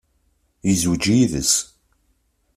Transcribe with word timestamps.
Yezweǧ 0.67 1.03
yid-s. 1.15 1.53